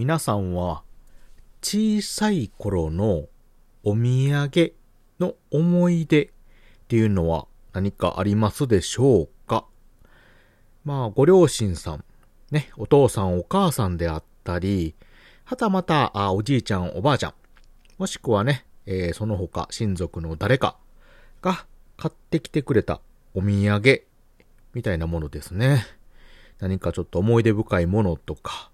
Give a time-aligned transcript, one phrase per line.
[0.00, 0.82] 皆さんは
[1.60, 3.26] 小さい頃の
[3.84, 4.72] お土産
[5.20, 6.28] の思い出っ
[6.88, 9.66] ていうのは何かありますでしょうか？
[10.86, 12.04] まあ、ご両親さん、
[12.50, 14.94] ね、お父さんお母さんであったり、
[15.44, 17.34] はたまたあおじいちゃんおばあちゃん、
[17.98, 20.78] もしくはね、えー、その他親族の誰か
[21.42, 21.66] が
[21.98, 23.02] 買ってきてくれた
[23.34, 24.04] お土産
[24.72, 25.84] みたいなものですね。
[26.58, 28.69] 何かちょっと思い出深いものとか、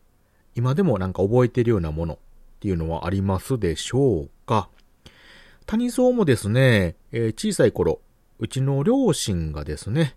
[0.57, 2.19] 今でもなんか覚えてるようなものっ
[2.60, 4.69] ていうのはありますでしょうか？
[5.66, 8.01] 谷蔵もですね、えー、小さい頃、
[8.38, 10.16] うちの両親がですね、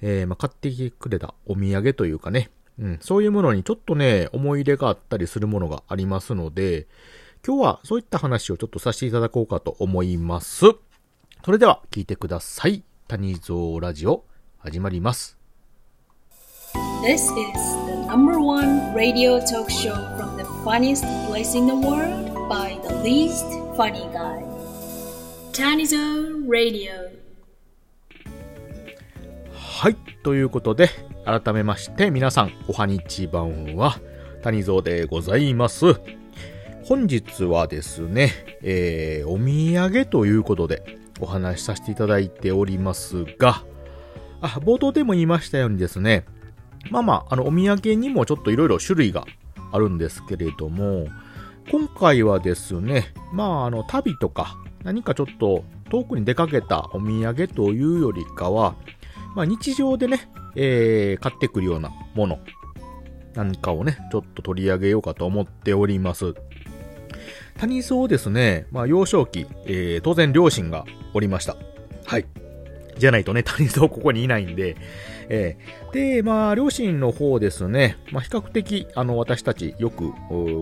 [0.00, 6.86] えー、ま、買ってきてくれたお土産というかね、うん、そういうものにちょっとね、思い入れがあったりするものがありますので、
[7.46, 10.66] 今日はそういった話をちょっとさせていただこうかと思います。
[11.44, 12.84] それでは聞いてください。
[13.08, 14.24] 谷蔵ラジオ
[14.58, 15.38] 始まります。
[18.10, 22.76] This is the number one radio talk show from the funniest place in the world by
[22.82, 24.42] the least funny guy.
[25.52, 26.92] Tanizo Radio.
[29.52, 29.96] はい。
[30.24, 30.90] ということで、
[31.24, 34.00] 改めまして皆さん、おはにちばんは、
[34.42, 35.94] 谷蔵でございます。
[36.82, 43.62] 本日はですね、えー、お土産ということでお話しさせていただいておりますが、
[44.40, 46.24] あ、冒頭でも言いましたようにですね、
[46.90, 49.26] まあまあ、あの、お土産にもちょっといろいろ種類が
[49.72, 51.06] あるんですけれども、
[51.70, 58.74] 今回はですね、まあ、あの、旅とか、何かちょっと遠くに出かけたお土産というよりかは、
[59.36, 62.38] まあ、日常でね、えー、買ってくるようなもの、
[63.34, 66.34] 何かをね、ちょっと取り上げようかと思っております。
[67.58, 71.56] 谷荘ですね、まあ、幼少期、えー、当然両親がおりました。
[72.06, 72.26] はい。
[73.00, 74.76] じゃないとね、谷とここにいないんで、
[75.28, 80.12] えー、で、まあ、両親の方ですね、まあ、比較的、あの、私たち、よく、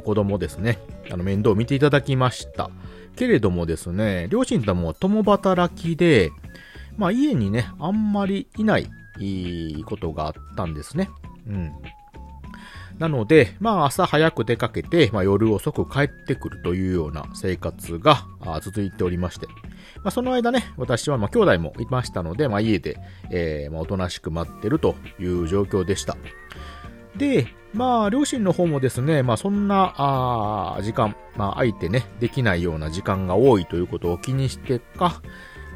[0.03, 0.79] 子供ですね、
[1.11, 2.71] あの、面倒を見ていただきました。
[3.17, 6.31] けれどもですね、両親とも共働きで、
[6.97, 8.89] まあ、家にね、あんまりいない
[9.85, 11.11] ことがあったんですね。
[11.49, 11.73] うん。
[12.99, 18.27] なので、まあ朝早く出かけて、まあ夜遅く帰ってくるというような生活が
[18.63, 19.47] 続いておりまして、
[20.03, 22.99] まあその間ね、私はまあ兄弟もいましたので、まあ家で、
[23.31, 26.17] えー、まあおとなしく待ってるという状況でした。
[27.17, 35.23] で、まあ両親の方もですね、まあそんな、あ時間、まあ相手ね、できないような時間が多いということを気にしてか、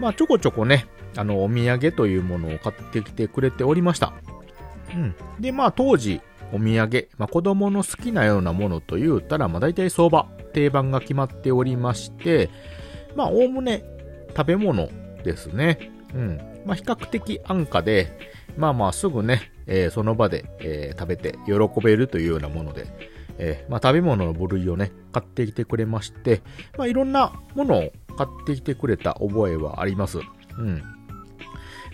[0.00, 4.12] まあちょこちょこね、あの、お土産というものを買ってきてくれておりました。
[4.94, 5.14] うん。
[5.38, 6.20] で、まあ当時、
[6.52, 12.50] お土産、まあ、子供の好きなようなものと言うたら、まあ、大体相場、定番が決まっておりまして、
[13.16, 13.82] まあ、おおむね
[14.36, 14.88] 食べ物
[15.24, 15.90] ですね。
[16.14, 16.40] うん。
[16.66, 18.18] まあ、比較的安価で、
[18.56, 21.52] まあまあすぐね、えー、その場で、えー、食べて喜
[21.82, 22.86] べるというようなもので、
[23.38, 26.42] えー、まあ食べ物の部類をね、買ってきてくれまして、
[26.76, 30.18] まあいろんなものを買ってきてくれた覚えはあります。
[30.58, 30.82] うん。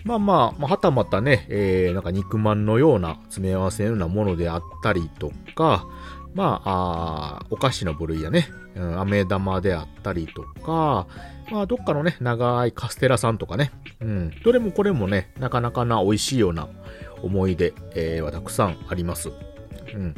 [0.03, 5.85] まあまあ、はたまたね、えー、なんか肉まんのような詰め合わせのようなものであったりとか、
[6.33, 11.07] まあ、あお菓子の部類やね、うん、飴玉であったりとか、
[11.51, 16.67] まあ、どっかのね、長いカステラさんとかね、うん、どれもこれもね、なかなかな美味しいような
[17.21, 19.31] 思い出、えー、はたくさんあります。
[19.93, 20.15] うん。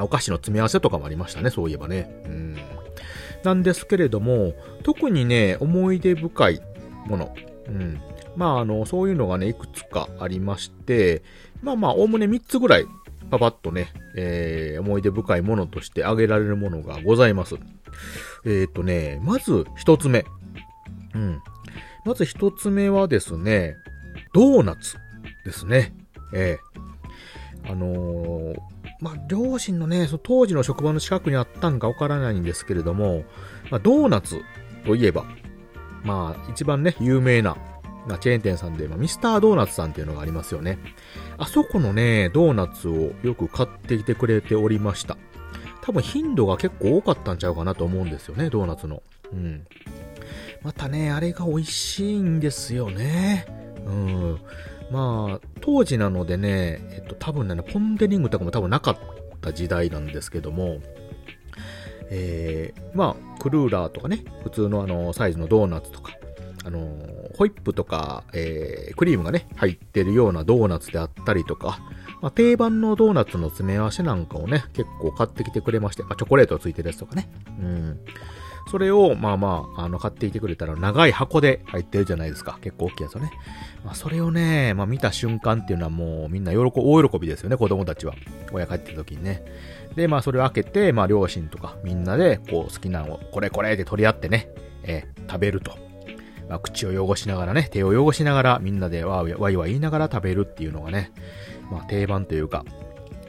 [0.00, 2.22] お菓子の詰め合わせとかもありましたね、そういえばね。
[2.26, 2.56] うん。
[3.44, 6.60] なんですけれども、特にね、思い出深い
[7.06, 7.34] もの、
[7.68, 8.00] うん。
[8.36, 11.22] まあ、あの、そういうのがね、いくつかありまして、
[11.62, 12.86] まあまあ、おおむね3つぐらい、
[13.30, 17.56] パパッとね、えー、思い出深いものとして挙げられるものがございます。
[18.44, 20.24] えっ、ー、とね、まず1つ目。
[21.14, 21.40] うん。
[22.04, 23.76] まず1つ目はですね、
[24.32, 24.96] ドーナツ
[25.44, 25.92] ですね。
[26.32, 28.54] えー、あの、
[29.00, 33.24] まあ、両親のね、その当時の職場の近くにあったんかわからないんですけれども、
[33.70, 34.40] まあ、ドーナツ
[34.84, 35.24] といえば、
[36.02, 37.56] まあ、一番ね、有名な
[38.08, 40.78] なチェーン店さんで、まあ、ミスタードーナツさんっていうのがありますよね。
[41.36, 45.16] あそこのね、ドーナツをよく買ってきてくれておりました。
[45.82, 49.02] 多分頻度が結構多かったんちゃうかなと思うんですよね、ドーナツの。
[49.32, 49.64] うん。
[50.62, 53.46] またね、あれが美味しいんですよね。
[53.86, 54.38] うん。
[54.90, 58.98] まあ、当時なのでね、えっと、多分ね、ポンデリングとかも多分なかっ
[59.40, 60.78] た時代なんですけども、
[62.10, 66.17] えー、まあ、クルーラーとかね、普通のあの、サイズのドーナツとか、
[66.64, 66.80] あの
[67.36, 71.78] ホイップとか、えー、クリームがね、入ってるようなドーナツであったりとか、
[72.20, 77.28] まあ、定番のドーナツの詰め合わせなんかをね、結構買ってきてくれまして、まあ、チョコレートついてるやつとかね。
[77.60, 78.00] うん。
[78.70, 82.58] それを、まあまあ、あの、買っていてくれたら、長い箱で入ってるじゃないですか。
[82.60, 83.30] 結構大きいやつをね。
[83.84, 88.14] まあ、それをね、まあ見た瞬間っていうのはもう、みんな喜、大喜びですよね、子供たちは。
[88.52, 89.42] 親帰ってる時にね。
[89.96, 94.50] で、まあそれを開けて、まあ両親とかみんなで、こう好きなのを、これこれって取り合ってね、
[94.82, 95.87] えー、食べると。
[96.48, 101.12] まあ口を汚しながらね、手を汚しながらみんなでわーわいわい言いながら食べるっていうのがね、
[101.70, 102.64] まあ定番というか、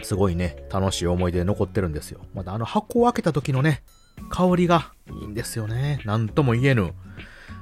[0.02, 2.22] すごいね、楽しい思い出残ってるんですよ。
[2.34, 3.84] またあの箱を開けた時のね、
[4.30, 6.02] 香りがいいんですよね。
[6.06, 6.94] なんとも言えぬ、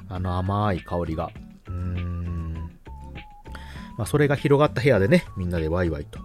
[0.10, 1.32] あの甘い香りが。
[1.68, 2.54] うーん。
[3.98, 6.20] まあそれが広がった部屋でね、みんなでワイワイと。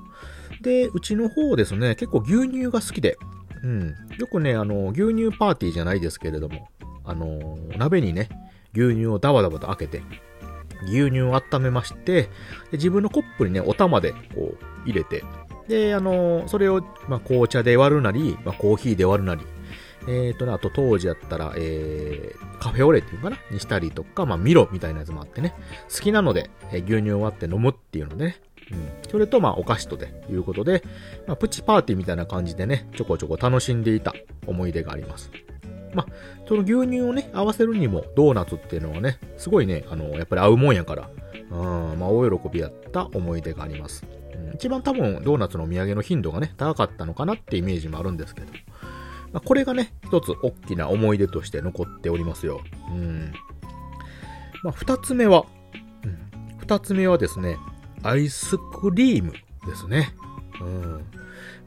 [0.62, 3.16] で、うちの方ですね、結構牛乳が好きで、
[3.62, 3.94] うん。
[4.18, 6.68] よくね、あの、牛乳パーティーじゃないですけれども、
[7.04, 8.28] あの、鍋にね、
[8.74, 10.02] 牛乳をダバダバと開けて、
[10.86, 12.30] 牛乳を温めまして、で
[12.72, 15.24] 自分のコップにね、お玉でこう入れて、
[15.68, 19.42] で、あの、それを、まあ、紅茶で割るなり、まあ、コーヒーで割るなり、
[20.08, 23.38] えっ、ー、とね、あと当時やったら、えー、カフェオレっていうかな？
[23.50, 25.54] にしたりとか、まあ、ミロみたいなやつもあってね、
[25.92, 28.36] 好きなので、えー、牛乳を割って飲むっていうのでね、
[28.72, 29.10] うん。
[29.10, 30.82] それと、まあ、お菓子とでいうことで、
[31.28, 34.12] まあ、プチパーティーみたいな感じでね、ちょこちょこ楽しんでいた
[34.48, 35.30] 思い出があります。
[35.94, 36.06] まあ、
[36.48, 41.10] その牛乳をね、合わせるにもドーナツっていうのはね、すごいね、あの、やっぱり合うもんやから、
[41.50, 44.06] うん、まあ、大喜びやった思い出があります。
[44.34, 48.46] うん、一番多分、ドーナツのお土産の頻度がね、高かったのかなってイメージもあるんですけど、
[49.32, 52.60] まあ、これがね、一つ大きな思い出として残っておりますよ。
[52.90, 53.32] うん。
[54.62, 55.44] まあ、二つ目は、
[56.04, 57.58] うん、二つ目はですね、
[58.02, 59.38] アイスクリームで
[59.74, 60.14] すね。
[60.60, 61.04] うん。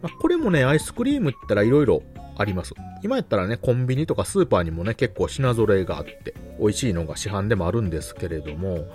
[0.02, 2.02] まあ、これもね、アイスクリームって言ったら色々
[2.38, 2.74] あります。
[3.04, 8.86] 今やったらね、コンビニとかスーパーにもね、結構品揃えがあって、美味しいのが市販でもあるんですけれども、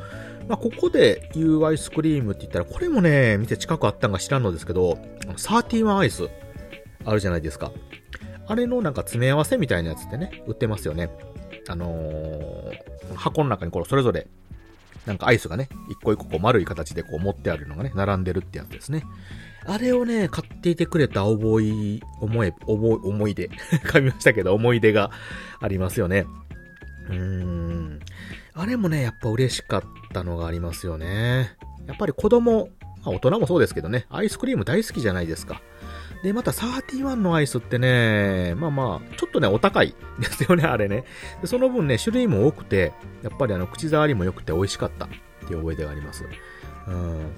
[0.48, 4.98] まあ、ここで言うアイスクリームって言ったら、これもね、店近くあったんか知らんのですけど、
[5.36, 6.28] 31アイス、
[7.04, 7.72] あるじゃないですか。
[8.46, 11.10] あれのなんか詰め合わせみたいなやつってね、売ってますよね。
[11.68, 14.26] あのー、箱の中にこれそれぞれ
[15.06, 19.04] なんかアイスがね、一個一個こう丸い形でこう持ってあるのがね、並んでるってやつですね。
[19.66, 23.48] あれをね、買っていてくれた覚い、思い、思い、思い出。
[23.88, 25.10] 噛みましたけど、思い出が
[25.60, 26.26] ありますよね。
[27.08, 28.00] うーん。
[28.54, 31.56] あれもね、やっぱ嬉しかったのがありますよね。
[31.86, 32.68] やっぱり子供、
[33.04, 35.62] まあ、大人もそうですけどね、アイスクリーム大好きじゃないですか。
[36.22, 41.04] で、また31のアイスってね、まあまあ、ちょっとね、お高いですよね、 あれね。
[41.40, 42.92] でその分ね、種類も多くて、
[43.22, 45.08] やっぱりあの、口触りも良くて美味しかったっ
[45.48, 46.26] ていう覚えでがあります。
[46.86, 47.32] うん。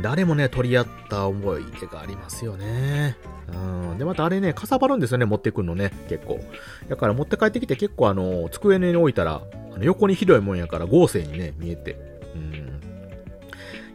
[0.00, 3.16] で、あれもね、取り合った思い出がありますよね。
[3.52, 3.98] うん。
[3.98, 6.40] で、またあれね、かさばるんですよね、持ってくるのね、結構。
[6.88, 9.42] だから持って帰ってきて結構あの、机に置いたら、
[9.74, 11.96] あの横にひどいもんやから合成にね、見えて。
[12.34, 12.80] うん。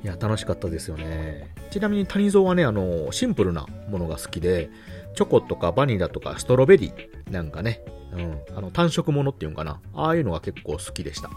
[0.03, 1.53] いや、楽しかったですよね。
[1.71, 4.69] ちなみに谷蔵はね、あの、シンプルなものが好きで、
[5.15, 7.81] チョコとかバニラとかストロベリーなんかね、
[8.13, 9.81] うん、あの、単色ものっていうのかな。
[9.93, 11.29] ああいうのが結構好きでした。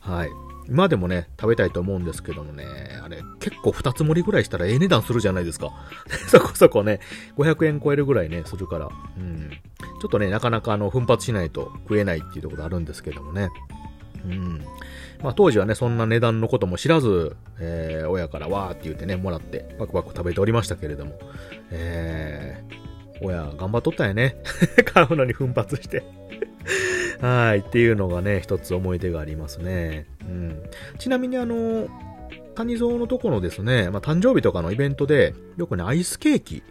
[0.00, 0.28] はい。
[0.70, 2.64] 今でもね、食べたいと思うんですけどもね、
[3.02, 5.72] あれ、結構二つ盛りぐらいしたらええ値段するじゃないですか。
[6.28, 7.00] そこそこね、
[7.36, 8.88] 500円超えるぐらいね、するから、
[9.18, 9.50] うん。
[10.00, 13.48] ちょっとね、なかなかあの、奮発しないと食えないっていうところあるんですけどもね。
[14.24, 14.62] うん。
[15.22, 21.18] まあ当時はね、そんな値段のことも知らず、えー、親からわーって言ってね、もらって、バクバク食べておりましたけれども、
[21.72, 24.36] えー、親頑張っとったんやね。
[24.86, 26.04] 買うのに奮発して
[27.20, 30.06] はい、っていうのがね、一つ思い出がありますね。
[30.30, 30.62] うん。
[30.98, 31.88] ちなみにあの、
[32.54, 36.62] 谷蔵のところですね、まあ誕生日とかのイベントで、よくね、アイスケーキ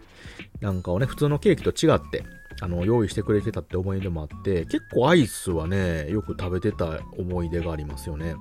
[0.60, 2.24] なんかをね、普通のケーキと違って、
[2.60, 8.34] あの、用意してくれてたって思い出もあって、結構アイスはね、よく食べてた思い出がありますよね。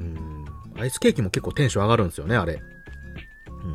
[0.00, 0.44] うん。
[0.80, 2.54] アイスケーキも結構テンション上がるんですよね、あれ。
[2.54, 3.74] うん。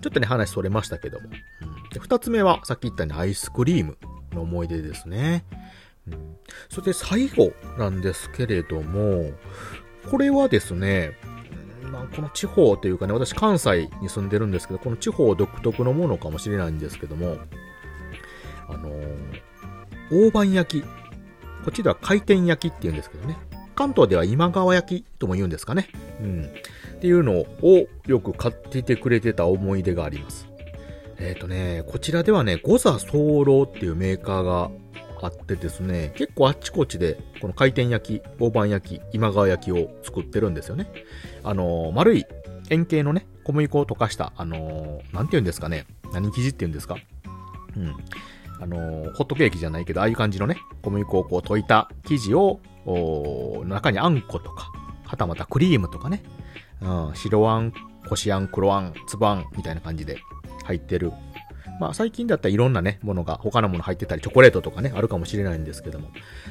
[0.00, 1.28] ちょっとね、話それましたけども。
[1.28, 1.88] うん。
[1.90, 3.98] で、二つ目は、さっき言ったようにアイスクリーム
[4.32, 5.44] の思い出ですね。
[6.08, 6.36] うん。
[6.70, 9.30] そして最後なんですけれども、
[10.10, 11.12] これはですね、
[11.90, 17.38] まあ、この地方というかね、私関西に住んでるんですけど、この地方独特のものかもしれないんですけども、
[18.68, 20.84] あのー、大判焼き。
[20.84, 23.36] こっちでは回転焼きって言うんですけどね。
[23.74, 25.88] 関東では今川焼きとも言うんですかね。
[26.20, 26.44] うん。
[26.44, 30.48] っていうのをよく買っていてくれてた思い出があります。
[31.18, 34.70] えっ、ー、とね、こちらではね、五座候っていうメーカーが
[35.22, 40.90] あってですね、結構あっちこっちで、この回転焼き、大判焼き、今川焼きを作ってるんですよね。
[41.44, 42.26] あのー、丸い
[42.70, 45.86] 円形のね、小麦粉を溶かした、あのー、て言うんですかね。
[46.12, 46.96] 何生地って言うんですか？
[47.76, 47.94] うん。
[48.60, 52.60] あのー、ホットケーキじゃないけど、ああいう感じのね、小麦粉をこう溶いた生地を、
[53.64, 54.70] 中にあんことか、
[55.04, 56.22] はたまたクリームとかね、
[56.80, 57.72] うん、白あん、
[58.08, 60.18] こしあん、黒あん、つばあんみたいな感じで
[60.64, 61.12] 入ってる。
[61.82, 66.10] まあ最近だったらいろんなね、ものが、他のもの入ってたり、チョコレートとかね、あるかもしれないんですけども、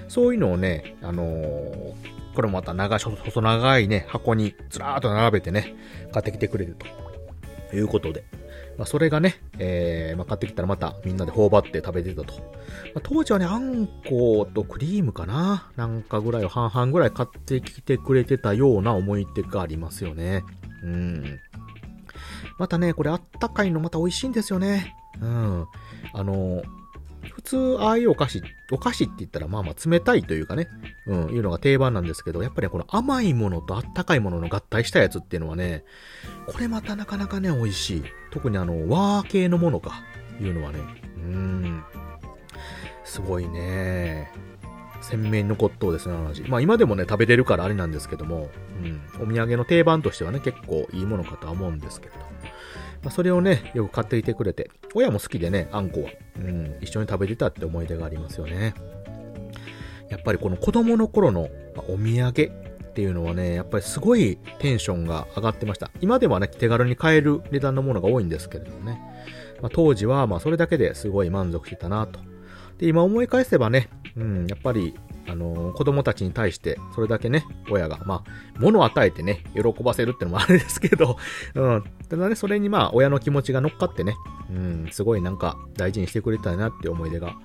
[0.10, 1.94] そういうのをね、あのー
[2.34, 5.76] これもまた長、細長いね、箱にずらーっと並べてね、
[6.14, 6.78] 買ってきてくれる
[7.70, 8.24] ということで、
[8.78, 12.34] まあ、それがね、えー、まあ、買ってきたらまたみんなで頬張って食べてたと。
[12.34, 12.42] ま
[12.98, 20.46] あ、当時はね、あんことクリームかななんかぐらいを半々ぐらい買ってきてくれてたような思い出がありますよね。
[20.84, 21.40] うん。
[22.58, 24.96] またね、これあったかいのまた美味しいんですよね。
[25.20, 25.68] うん。
[26.14, 26.62] あの、
[27.30, 28.42] 普通、ああいうお菓子、
[28.72, 30.68] お菓子って言ったらまあまあ冷たいというかね、
[31.06, 35.84] うん、いうのが定番なんですけど、やっぱりこの甘いものとあったかいものの合体したやつっていうのはね、
[36.48, 38.04] これまたなかなかね、美味しい。
[38.32, 40.04] 特にあの、和系のものか、
[40.40, 40.80] いうのはね、
[41.18, 41.84] うん、
[43.04, 44.32] すごいね。
[45.02, 46.42] 鮮明に残っとうですね、話。
[46.44, 48.50] まあ今でもね、食べれるからあれなんですけども、
[48.84, 52.20] うん、お土産の定番としてはね、結構いいものかとは思うんですけれど。
[53.04, 58.74] まあ、それをね、よく買っていてくれて、親も好きでね、あんこは、うん、一緒に食べてたって思い出がありますよね。
[60.10, 61.50] やっぱりこの子供の頃の
[61.88, 65.90] お土産っていうのはね、やっぱりすごいテンションが上がってました。
[66.02, 69.02] 今ではね、手軽に買える値段のものが多いんですけれどもね。
[69.62, 72.20] まあ、当時はまあそれだけですごい満足してたなと。
[72.78, 74.94] で、今思い返せばね、うん、やっぱり
[75.32, 81.18] あのー、子供たちに対して、それだけね、親が、まあ、物を与えてね、喜ばせるってのもあれですけど、
[81.56, 81.84] うん。
[82.10, 84.16] ただね、それにまあ、親の気持ちが乗っかってね、
[84.50, 87.36] うん、すごいなんか大事にしてくれたなって思い出が、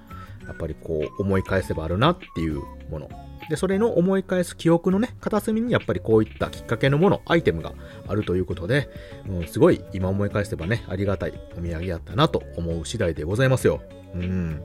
[0.46, 3.08] やっぱりこう、思い返せばあるなっていうもの。
[3.48, 7.72] で、それの思い返す記憶のね、片隅にやっぱりこういったきっかけのもの、アイテムが
[8.08, 8.88] あるということで、
[9.28, 13.80] うん、すごい今思い返せばね、ありがたいお土産やったなと思う次第でございますよ。
[14.14, 14.62] うん。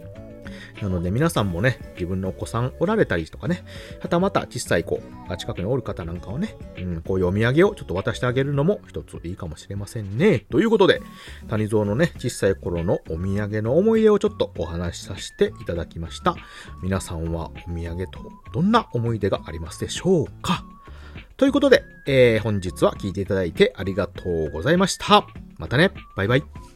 [0.82, 3.64] なので皆さんもね、自分のお子さんおられたりとかね、
[4.02, 10.40] はたまた小さい子が近くにおる方なんかはね、うん、こういうお土産をちょっと渡してあげるのも一ついいかもしれませんね。
[10.50, 11.02] ということで、
[11.50, 16.36] 谷蔵のね、小さい頃のお土産の思い出をちょっとお話しさせていただきました。
[16.82, 18.20] 皆さんはお土産と
[18.52, 20.64] どんな思い出がありますでしょうか？
[21.38, 25.26] ということで、えー、本日は聞いていただいてありがとうございました。
[25.58, 26.71] またね、バイバイ。